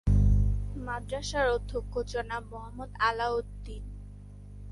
[0.85, 3.83] মাদ্রাসার অধ্যক্ষ জনাব মোহাম্মদ আলাউদ্দীন।